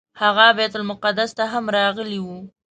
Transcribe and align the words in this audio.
هغه 0.21 0.45
بیت 0.57 0.73
المقدس 0.77 1.31
ته 1.37 1.43
هم 1.53 1.65
راغلی 1.77 2.19
و. 2.25 2.27